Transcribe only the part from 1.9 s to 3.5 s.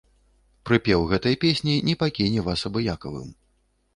пакіне вас абыякавым.